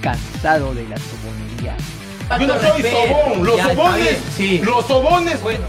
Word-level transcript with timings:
cansado 0.00 0.74
de 0.74 0.88
la 0.88 0.96
sobonería. 0.98 1.76
Yo 2.38 2.46
no 2.46 2.60
soy 2.60 2.82
sobón, 2.82 3.44
los 3.46 3.56
Ya, 3.56 3.68
sobones, 3.74 4.18
sí. 4.36 4.58
los 4.58 4.86
sobones. 4.86 5.42
Bueno, 5.42 5.64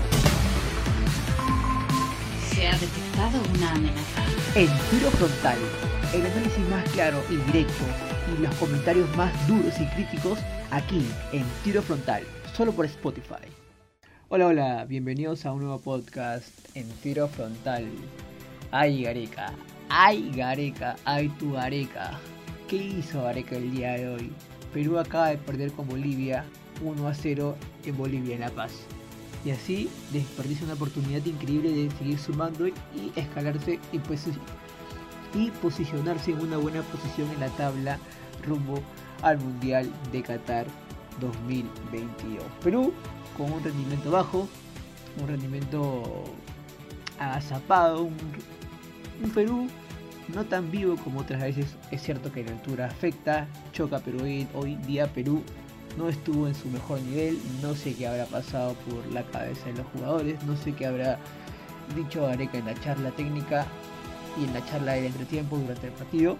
Se 2.54 2.68
ha 2.68 2.71
detectado 2.73 3.42
una 3.55 3.71
amenaza. 3.71 4.23
En 4.55 4.68
Tiro 4.89 5.10
Frontal, 5.12 5.57
el 6.14 6.26
análisis 6.26 6.68
más 6.70 6.84
claro 6.92 7.21
y 7.30 7.36
directo 7.52 7.84
y 8.38 8.42
los 8.42 8.54
comentarios 8.55 9.07
más 9.16 9.32
duros 9.48 9.73
y 9.80 9.86
críticos 9.96 10.39
aquí 10.71 11.05
en 11.32 11.46
Tiro 11.64 11.82
Frontal, 11.82 12.23
solo 12.55 12.71
por 12.73 12.86
Spotify. 12.86 13.36
Hola, 14.27 14.48
hola, 14.48 14.86
bienvenidos 14.86 15.46
a 15.46 15.54
un 15.54 15.61
nuevo 15.64 15.80
podcast 15.80 16.48
en 16.75 16.88
Tiro 17.02 17.27
Frontal. 17.27 17.88
Ay, 18.71 19.04
Gareca, 19.04 19.54
ay, 19.89 20.32
Gareca, 20.36 20.96
ay, 21.05 21.30
tu 21.39 21.54
Gareca. 21.54 22.11
¿Qué 22.70 22.76
hizo 22.76 23.23
Gareca 23.23 23.55
el 23.55 23.72
día 23.72 23.94
de 23.94 24.08
hoy? 24.08 24.32
Perú 24.72 25.00
acaba 25.00 25.30
de 25.30 25.40
perder 25.40 25.72
con 25.72 25.88
Bolivia 25.88 26.46
1 26.84 27.08
a 27.08 27.16
0 27.16 27.55
en 27.84 27.98
Bolivia, 27.98 28.36
en 28.36 28.41
La 28.41 28.52
Paz. 28.52 28.72
Y 29.44 29.50
así 29.50 29.90
desperdicia 30.14 30.66
una 30.66 30.76
oportunidad 30.76 31.26
increíble 31.26 31.72
de 31.72 31.90
seguir 31.98 32.20
sumando 32.20 32.68
y 32.68 32.74
escalarse 33.16 33.80
y, 33.91 33.98
pues, 33.98 34.27
y 35.34 35.50
posicionarse 35.63 36.30
en 36.30 36.41
una 36.41 36.58
buena 36.58 36.84
posición 36.84 37.32
en 37.32 37.40
la 37.40 37.50
tabla 37.50 37.98
rumbo 38.46 38.80
al 39.24 39.40
Mundial 39.40 39.91
de 40.12 40.22
Qatar 40.22 40.68
2022. 41.22 42.44
Perú 42.63 42.94
con 43.36 43.52
un 43.52 43.63
rendimiento 43.63 44.12
bajo, 44.12 44.48
un 45.20 45.27
rendimiento 45.27 46.24
agazapado, 47.18 48.04
un, 48.04 48.18
un 49.24 49.32
Perú 49.32 49.68
no 50.34 50.46
tan 50.46 50.72
vivo 50.72 50.96
como 50.98 51.22
otras 51.22 51.42
veces. 51.42 51.76
Es 51.92 52.02
cierto 52.02 52.32
que 52.32 52.44
la 52.44 52.52
altura 52.52 52.88
afecta, 52.88 53.48
choca, 53.74 54.00
pero 54.04 54.24
hoy, 54.24 54.48
hoy 54.54 54.76
día 54.76 55.08
Perú 55.08 55.44
no 55.98 56.10
estuvo 56.10 56.48
en 56.48 56.55
su 56.55 56.68
mejor 56.70 57.02
nivel. 57.02 57.38
No 57.62 57.76
sé 57.76 57.94
qué 57.94 58.08
habrá 58.08 58.26
pasado 58.26 58.74
por 58.90 59.05
la 59.13 59.24
cabeza 59.24 59.66
de 59.66 59.74
los 59.74 59.88
jugadores, 59.88 60.41
no 60.44 60.55
sé 60.55 60.74
qué 60.74 60.86
habrá 60.86 61.18
dicho 61.96 62.27
Areca 62.27 62.58
en 62.58 62.66
la 62.66 62.76
charla 62.76 63.12
técnica 63.12 63.66
y 64.40 64.46
en 64.46 64.53
la 64.53 64.66
charla 64.66 64.94
del 64.94 65.06
entretiempo 65.06 65.58
durante 65.58 65.88
el 65.88 65.94
partido. 65.94 66.38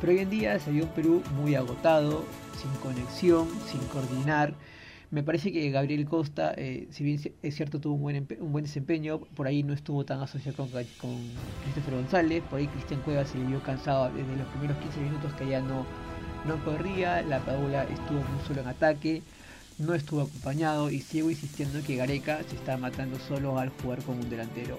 Pero 0.00 0.12
hoy 0.12 0.20
en 0.20 0.30
día 0.30 0.58
se 0.60 0.70
vio 0.70 0.84
un 0.84 0.90
Perú 0.90 1.22
muy 1.36 1.56
agotado, 1.56 2.24
sin 2.60 2.70
conexión, 2.80 3.48
sin 3.70 3.80
coordinar. 3.88 4.54
Me 5.10 5.22
parece 5.22 5.50
que 5.52 5.70
Gabriel 5.70 6.04
Costa, 6.04 6.52
eh, 6.56 6.86
si 6.90 7.02
bien 7.02 7.18
es 7.42 7.56
cierto 7.56 7.80
tuvo 7.80 7.94
un 7.94 8.02
buen, 8.02 8.28
un 8.40 8.52
buen 8.52 8.64
desempeño, 8.64 9.20
por 9.20 9.46
ahí 9.46 9.62
no 9.62 9.72
estuvo 9.72 10.04
tan 10.04 10.20
asociado 10.20 10.56
con, 10.56 10.68
con 11.00 11.16
Christopher 11.62 11.94
González, 11.94 12.42
por 12.50 12.58
ahí 12.58 12.66
Cristian 12.66 13.00
Cuevas 13.00 13.30
se 13.30 13.38
vio 13.38 13.62
cansado 13.62 14.12
desde 14.12 14.36
los 14.36 14.46
primeros 14.48 14.76
15 14.76 15.00
minutos 15.00 15.32
que 15.32 15.48
ya 15.48 15.62
no, 15.62 15.86
no 16.46 16.62
corría, 16.62 17.22
la 17.22 17.40
Padula 17.40 17.84
estuvo 17.84 18.18
muy 18.18 18.46
solo 18.46 18.60
en 18.60 18.68
ataque, 18.68 19.22
no 19.78 19.94
estuvo 19.94 20.22
acompañado 20.22 20.90
y 20.90 21.00
sigo 21.00 21.30
insistiendo 21.30 21.80
que 21.86 21.96
Gareca 21.96 22.42
se 22.42 22.56
está 22.56 22.76
matando 22.76 23.18
solo 23.18 23.58
al 23.58 23.70
jugar 23.70 24.02
con 24.02 24.16
un 24.18 24.28
delantero. 24.28 24.78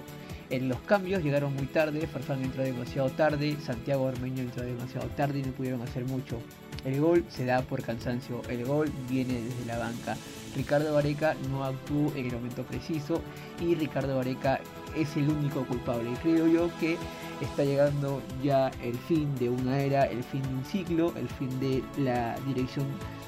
En 0.50 0.68
los 0.68 0.80
cambios 0.82 1.24
llegaron 1.24 1.54
muy 1.56 1.66
tarde, 1.66 2.06
Farfán 2.06 2.44
entró 2.44 2.62
demasiado 2.62 3.10
tarde, 3.10 3.56
Santiago 3.64 4.04
Ormeño 4.04 4.42
entró 4.42 4.62
demasiado 4.62 5.08
tarde 5.08 5.40
y 5.40 5.42
no 5.42 5.52
pudieron 5.52 5.82
hacer 5.82 6.04
mucho. 6.04 6.38
El 6.84 7.00
gol 7.00 7.24
se 7.28 7.44
da 7.44 7.62
por 7.62 7.82
cansancio, 7.82 8.40
el 8.48 8.64
gol 8.64 8.90
viene 9.08 9.40
desde 9.40 9.66
la 9.66 9.78
banca. 9.78 10.16
Ricardo 10.56 10.94
Gareca 10.94 11.36
no 11.50 11.64
actuó 11.64 12.12
en 12.16 12.26
el 12.26 12.32
momento 12.32 12.64
preciso 12.64 13.20
y 13.60 13.74
Ricardo 13.74 14.16
Gareca 14.16 14.60
es 14.96 15.16
el 15.16 15.28
único 15.28 15.64
culpable. 15.66 16.10
Creo 16.22 16.46
yo 16.46 16.70
que 16.80 16.96
está 17.40 17.64
llegando 17.64 18.22
ya 18.42 18.70
el 18.82 18.96
fin 18.98 19.34
de 19.36 19.50
una 19.50 19.78
era, 19.80 20.04
el 20.04 20.24
fin 20.24 20.42
de 20.42 20.48
un 20.48 20.64
ciclo, 20.64 21.12
el 21.16 21.28
fin 21.28 21.60
de 21.60 21.82
la 21.98 22.36
dirección 22.46 22.86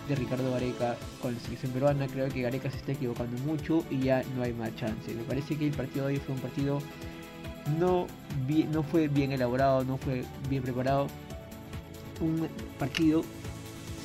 de 0.09 0.17
Ricardo 0.17 0.51
Gareca 0.51 0.97
con 1.21 1.35
la 1.35 1.41
selección 1.41 1.73
peruana. 1.73 2.07
Creo 2.09 2.29
que 2.29 2.43
Gareca 2.43 2.71
se 2.71 2.79
está 2.79 2.93
equivocando 2.93 3.41
mucho 3.43 3.85
y 3.91 4.01
ya 4.01 4.23
no 4.35 4.43
hay 4.43 4.53
más 4.53 4.75
chance. 4.77 5.15
Me 5.15 5.23
parece 5.23 5.57
que 5.57 5.67
el 5.67 5.73
partido 5.73 6.07
de 6.07 6.15
hoy 6.15 6.21
fue 6.21 6.35
un 6.35 6.41
partido 6.41 6.81
no, 7.79 8.07
no 8.73 8.83
fue 8.83 9.09
bien 9.09 9.33
elaborado, 9.33 9.85
no 9.85 9.97
fue 9.97 10.25
bien 10.49 10.63
preparado. 10.63 11.07
Un 12.21 12.49
partido 12.79 13.23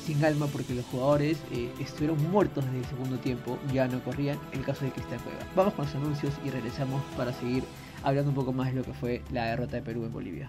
sin 0.08 0.24
alma 0.24 0.46
porque 0.46 0.72
los 0.72 0.86
jugadores 0.86 1.36
eh, 1.52 1.70
estuvieron 1.78 2.30
muertos 2.30 2.64
desde 2.64 2.78
el 2.78 2.86
segundo 2.86 3.18
tiempo, 3.18 3.58
ya 3.74 3.86
no 3.86 4.02
corrían, 4.02 4.40
el 4.52 4.64
caso 4.64 4.86
de 4.86 4.90
Cristian 4.90 5.20
Cueva. 5.20 5.40
Vamos 5.54 5.74
con 5.74 5.84
los 5.84 5.94
anuncios 5.94 6.32
y 6.46 6.50
regresamos 6.50 7.02
para 7.14 7.34
seguir 7.34 7.62
hablando 8.02 8.30
un 8.30 8.34
poco 8.34 8.54
más 8.54 8.68
de 8.68 8.78
lo 8.78 8.84
que 8.84 8.94
fue 8.94 9.22
la 9.30 9.44
derrota 9.44 9.76
de 9.76 9.82
Perú 9.82 10.04
en 10.04 10.12
Bolivia. 10.12 10.48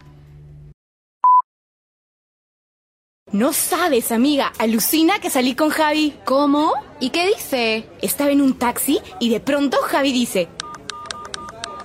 No 3.33 3.51
sabes, 3.51 4.13
amiga, 4.13 4.53
alucina 4.57 5.19
que 5.19 5.29
salí 5.29 5.55
con 5.55 5.69
Javi. 5.69 6.15
¿Cómo? 6.23 6.71
¿Y 7.01 7.09
qué 7.09 7.27
dice? 7.27 7.85
Estaba 8.01 8.31
en 8.31 8.41
un 8.41 8.57
taxi 8.57 8.99
y 9.19 9.29
de 9.29 9.41
pronto 9.41 9.77
Javi 9.81 10.13
dice... 10.13 10.47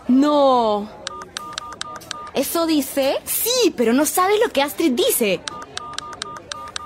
No. 0.06 0.88
¿Eso 2.34 2.66
dice? 2.66 3.16
Sí, 3.24 3.74
pero 3.76 3.92
no 3.92 4.06
sabes 4.06 4.38
lo 4.40 4.52
que 4.52 4.62
Astrid 4.62 4.92
dice. 4.92 5.40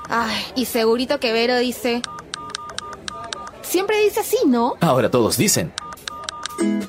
Ay, 0.08 0.42
y 0.56 0.64
segurito 0.64 1.20
que 1.20 1.32
Vero 1.32 1.58
dice... 1.58 2.02
Siempre 3.62 4.02
dice 4.02 4.20
así, 4.20 4.38
¿no? 4.46 4.76
Ahora 4.80 5.10
todos 5.10 5.36
dicen. 5.36 5.74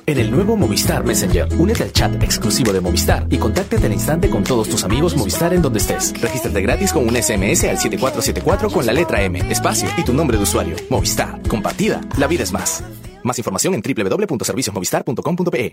En 0.06 0.18
el 0.18 0.30
nuevo 0.30 0.56
Movistar 0.56 1.04
Messenger, 1.04 1.46
únete 1.58 1.84
al 1.84 1.92
chat 1.92 2.20
exclusivo 2.22 2.72
de 2.72 2.80
Movistar 2.80 3.26
y 3.30 3.38
contáctate 3.38 3.86
al 3.86 3.92
instante 3.92 4.28
con 4.30 4.42
todos 4.42 4.68
tus 4.68 4.82
amigos 4.82 5.14
Movistar 5.14 5.54
en 5.54 5.62
donde 5.62 5.78
estés. 5.78 6.18
Regístrate 6.20 6.60
gratis 6.62 6.92
con 6.92 7.06
un 7.06 7.14
SMS 7.14 7.64
al 7.64 7.78
7474 7.78 8.70
con 8.70 8.86
la 8.86 8.92
letra 8.92 9.22
M, 9.22 9.38
espacio 9.50 9.88
y 9.96 10.04
tu 10.04 10.12
nombre 10.12 10.36
de 10.38 10.42
usuario. 10.42 10.74
Movistar, 10.88 11.40
compartida, 11.46 12.00
la 12.18 12.26
vida 12.26 12.42
es 12.42 12.52
más. 12.52 12.82
Más 13.22 13.38
información 13.38 13.74
en 13.74 13.82
www.serviciosmovistar.com.pe. 13.82 15.72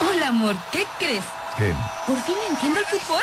Hola, 0.00 0.28
amor, 0.28 0.56
¿qué 0.72 0.84
crees? 0.98 1.24
¿Qué? 1.58 1.72
Por 2.06 2.16
fin 2.22 2.34
entiendo 2.50 2.80
el 2.80 2.86
fútbol. 2.86 3.22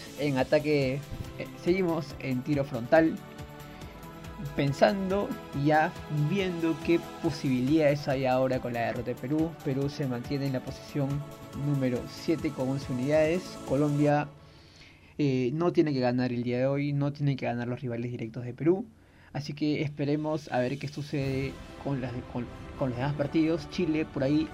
en 0.21 0.37
ataque, 0.37 0.99
eh, 1.39 1.47
seguimos 1.63 2.15
en 2.19 2.41
tiro 2.43 2.63
frontal, 2.63 3.15
pensando 4.55 5.29
y 5.59 5.67
ya 5.67 5.91
viendo 6.29 6.75
qué 6.85 6.99
posibilidades 7.21 8.07
hay 8.07 8.25
ahora 8.25 8.59
con 8.59 8.73
la 8.73 8.81
derrota 8.81 9.11
de 9.11 9.15
Perú. 9.15 9.51
Perú 9.65 9.89
se 9.89 10.07
mantiene 10.07 10.47
en 10.47 10.53
la 10.53 10.59
posición 10.61 11.09
número 11.65 11.99
7 12.07 12.51
con 12.51 12.69
11 12.69 12.93
unidades. 12.93 13.57
Colombia 13.67 14.27
eh, 15.17 15.51
no 15.53 15.71
tiene 15.73 15.93
que 15.93 15.99
ganar 15.99 16.31
el 16.31 16.43
día 16.43 16.59
de 16.59 16.67
hoy, 16.67 16.93
no 16.93 17.11
tiene 17.11 17.35
que 17.35 17.45
ganar 17.45 17.67
los 17.67 17.81
rivales 17.81 18.11
directos 18.11 18.45
de 18.45 18.53
Perú. 18.53 18.85
Así 19.33 19.53
que 19.53 19.81
esperemos 19.81 20.51
a 20.51 20.59
ver 20.59 20.77
qué 20.77 20.87
sucede 20.87 21.53
con, 21.83 22.01
las, 22.01 22.11
con, 22.33 22.45
con 22.77 22.89
los 22.89 22.97
demás 22.97 23.15
partidos. 23.15 23.69
Chile 23.69 24.05
por 24.05 24.23
ahí 24.23 24.47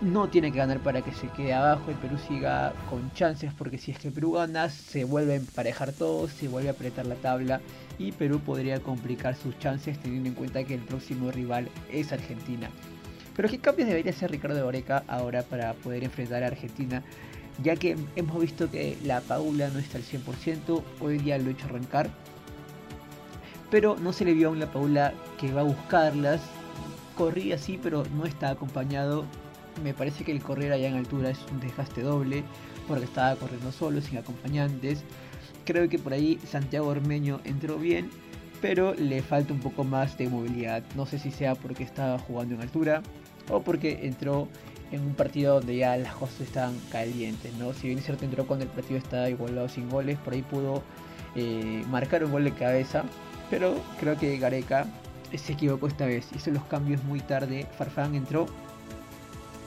no 0.00 0.28
tiene 0.28 0.50
que 0.50 0.58
ganar 0.58 0.80
para 0.80 1.02
que 1.02 1.12
se 1.12 1.28
quede 1.28 1.52
abajo 1.52 1.90
y 1.90 1.94
Perú 1.94 2.16
siga 2.26 2.72
con 2.88 3.12
chances 3.12 3.52
porque 3.52 3.76
si 3.76 3.90
es 3.90 3.98
que 3.98 4.10
Perú 4.10 4.32
gana 4.32 4.70
se 4.70 5.04
vuelve 5.04 5.34
a 5.34 5.36
emparejar 5.36 5.92
todo, 5.92 6.26
se 6.28 6.48
vuelve 6.48 6.70
a 6.70 6.72
apretar 6.72 7.06
la 7.06 7.16
tabla 7.16 7.60
y 7.98 8.12
Perú 8.12 8.40
podría 8.40 8.80
complicar 8.80 9.36
sus 9.36 9.58
chances 9.58 9.98
teniendo 9.98 10.30
en 10.30 10.34
cuenta 10.34 10.64
que 10.64 10.74
el 10.74 10.80
próximo 10.80 11.30
rival 11.30 11.68
es 11.92 12.12
Argentina. 12.12 12.70
Pero 13.36 13.48
¿qué 13.48 13.58
cambios 13.58 13.88
debería 13.88 14.12
hacer 14.12 14.30
Ricardo 14.30 14.66
Oreca 14.66 15.04
ahora 15.06 15.42
para 15.42 15.74
poder 15.74 16.02
enfrentar 16.02 16.42
a 16.42 16.48
Argentina? 16.48 17.02
Ya 17.62 17.76
que 17.76 17.96
hemos 18.16 18.40
visto 18.40 18.70
que 18.70 18.96
la 19.04 19.20
Paula 19.20 19.68
no 19.68 19.78
está 19.78 19.98
al 19.98 20.04
100%, 20.04 20.82
hoy 21.00 21.18
día 21.18 21.36
lo 21.36 21.50
he 21.50 21.52
hecho 21.52 21.66
arrancar, 21.66 22.08
pero 23.70 23.96
no 23.96 24.14
se 24.14 24.24
le 24.24 24.32
vio 24.32 24.48
a 24.48 24.52
una 24.52 24.72
Paula 24.72 25.12
que 25.38 25.52
va 25.52 25.60
a 25.60 25.64
buscarlas, 25.64 26.40
corría 27.16 27.56
así 27.56 27.78
pero 27.82 28.02
no 28.16 28.24
está 28.24 28.48
acompañado 28.48 29.26
me 29.82 29.94
parece 29.94 30.24
que 30.24 30.32
el 30.32 30.42
correr 30.42 30.72
allá 30.72 30.88
en 30.88 30.96
altura 30.96 31.30
es 31.30 31.38
un 31.52 31.60
desgaste 31.60 32.02
doble, 32.02 32.44
porque 32.88 33.04
estaba 33.04 33.36
corriendo 33.36 33.72
solo, 33.72 34.00
sin 34.00 34.18
acompañantes. 34.18 35.04
Creo 35.64 35.88
que 35.88 35.98
por 35.98 36.12
ahí 36.12 36.38
Santiago 36.46 36.88
Ormeño 36.88 37.40
entró 37.44 37.76
bien, 37.76 38.10
pero 38.60 38.94
le 38.94 39.22
falta 39.22 39.52
un 39.52 39.60
poco 39.60 39.84
más 39.84 40.16
de 40.18 40.28
movilidad. 40.28 40.82
No 40.96 41.06
sé 41.06 41.18
si 41.18 41.30
sea 41.30 41.54
porque 41.54 41.84
estaba 41.84 42.18
jugando 42.18 42.54
en 42.54 42.62
altura 42.62 43.02
o 43.48 43.62
porque 43.62 44.06
entró 44.06 44.48
en 44.92 45.02
un 45.02 45.14
partido 45.14 45.54
donde 45.54 45.76
ya 45.76 45.96
las 45.96 46.14
cosas 46.14 46.40
estaban 46.40 46.76
calientes, 46.90 47.54
¿no? 47.54 47.72
Si 47.72 47.86
bien 47.86 47.98
es 47.98 48.04
cierto 48.04 48.24
entró 48.24 48.46
cuando 48.46 48.64
el 48.64 48.70
partido 48.70 48.98
estaba 48.98 49.30
igualado 49.30 49.68
sin 49.68 49.88
goles, 49.88 50.18
por 50.18 50.34
ahí 50.34 50.42
pudo 50.42 50.82
eh, 51.36 51.84
marcar 51.88 52.24
un 52.24 52.32
gol 52.32 52.44
de 52.44 52.52
cabeza, 52.52 53.04
pero 53.50 53.74
creo 54.00 54.18
que 54.18 54.36
Gareca 54.38 54.86
se 55.36 55.52
equivocó 55.52 55.86
esta 55.86 56.06
vez, 56.06 56.26
hizo 56.34 56.50
los 56.50 56.64
cambios 56.64 57.04
muy 57.04 57.20
tarde, 57.20 57.66
Farfán 57.78 58.14
entró, 58.14 58.46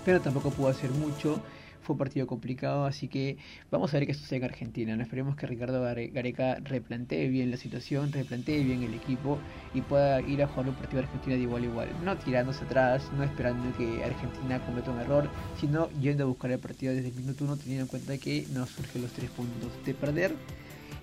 pero 0.05 0.21
tampoco 0.21 0.51
pudo 0.51 0.69
hacer 0.69 0.91
mucho 0.91 1.41
fue 1.83 1.94
un 1.94 1.97
partido 1.97 2.25
complicado, 2.25 2.85
así 2.85 3.07
que 3.07 3.38
vamos 3.69 3.94
a 3.94 3.97
ver 3.97 4.07
qué 4.07 4.13
sucede 4.13 4.38
en 4.38 4.45
Argentina. 4.45 4.95
¿no? 4.95 5.03
Esperemos 5.03 5.35
que 5.35 5.45
Ricardo 5.45 5.81
Gareca 5.81 6.55
replantee 6.63 7.27
bien 7.27 7.51
la 7.51 7.57
situación, 7.57 8.11
replantee 8.11 8.63
bien 8.63 8.83
el 8.83 8.94
equipo 8.94 9.38
y 9.73 9.81
pueda 9.81 10.21
ir 10.21 10.41
a 10.41 10.47
jugar 10.47 10.69
un 10.69 10.75
partido 10.75 11.01
de 11.01 11.07
Argentina 11.07 11.35
de 11.35 11.41
igual 11.41 11.63
a 11.63 11.65
igual. 11.65 11.89
No 12.03 12.17
tirándose 12.17 12.63
atrás, 12.63 13.11
no 13.15 13.23
esperando 13.23 13.75
que 13.77 14.03
Argentina 14.03 14.65
cometa 14.65 14.91
un 14.91 15.00
error, 15.00 15.29
sino 15.59 15.89
yendo 16.00 16.23
a 16.23 16.27
buscar 16.27 16.51
el 16.51 16.59
partido 16.59 16.94
desde 16.94 17.09
el 17.09 17.15
minuto 17.15 17.44
uno, 17.44 17.57
teniendo 17.57 17.83
en 17.83 17.89
cuenta 17.89 18.17
que 18.17 18.47
nos 18.53 18.69
surgen 18.69 19.01
los 19.01 19.11
tres 19.11 19.29
puntos 19.31 19.71
de 19.85 19.94
perder 19.94 20.33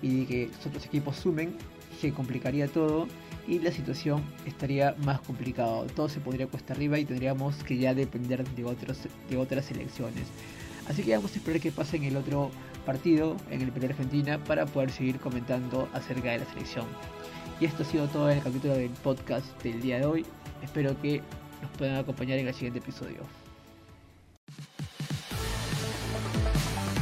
y 0.02 0.24
que 0.24 0.46
los 0.46 0.66
otros 0.66 0.86
equipos 0.86 1.16
sumen, 1.16 1.56
se 2.00 2.12
complicaría 2.12 2.66
todo 2.68 3.06
y 3.46 3.58
la 3.58 3.72
situación 3.72 4.22
estaría 4.46 4.94
más 5.04 5.20
complicada. 5.20 5.86
Todo 5.94 6.08
se 6.08 6.20
podría 6.20 6.46
cuesta 6.46 6.72
arriba 6.72 6.98
y 6.98 7.04
tendríamos 7.04 7.56
que 7.64 7.76
ya 7.76 7.94
depender 7.94 8.44
de, 8.44 8.64
otros, 8.64 8.98
de 9.28 9.36
otras 9.36 9.70
elecciones. 9.70 10.28
Así 10.88 11.02
que 11.02 11.14
vamos 11.14 11.32
a 11.32 11.36
esperar 11.36 11.60
que 11.60 11.72
pase 11.72 11.96
en 11.96 12.04
el 12.04 12.16
otro 12.16 12.50
partido, 12.86 13.36
en 13.50 13.60
el 13.62 13.70
Perú-Argentina, 13.70 14.42
para 14.42 14.66
poder 14.66 14.90
seguir 14.90 15.18
comentando 15.18 15.88
acerca 15.92 16.32
de 16.32 16.38
la 16.38 16.44
selección. 16.46 16.86
Y 17.60 17.66
esto 17.66 17.82
ha 17.82 17.86
sido 17.86 18.08
todo 18.08 18.30
en 18.30 18.38
el 18.38 18.42
capítulo 18.42 18.74
del 18.74 18.90
podcast 18.90 19.62
del 19.62 19.80
día 19.82 19.98
de 19.98 20.06
hoy. 20.06 20.26
Espero 20.62 20.98
que 21.00 21.20
nos 21.60 21.70
puedan 21.76 21.96
acompañar 21.96 22.38
en 22.38 22.48
el 22.48 22.54
siguiente 22.54 22.78
episodio. 22.78 23.18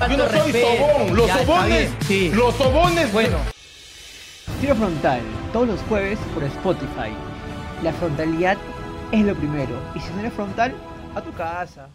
Yo 0.00 0.16
no 0.16 0.28
soy 0.28 0.52
sobón, 0.52 1.16
los 1.16 1.30
sobones, 1.30 1.90
sí. 2.06 2.30
los 2.32 2.54
sobones. 2.54 3.12
Bueno, 3.12 3.36
frontal, 4.74 5.20
todos 5.52 5.68
los 5.68 5.80
jueves 5.82 6.18
por 6.34 6.44
Spotify. 6.44 7.12
La 7.82 7.92
frontalidad 7.92 8.56
es 9.12 9.24
lo 9.24 9.34
primero, 9.34 9.76
y 9.94 10.00
si 10.00 10.12
no 10.12 10.20
eres 10.20 10.32
frontal, 10.32 10.74
a 11.14 11.20
tu 11.20 11.32
casa. 11.32 11.88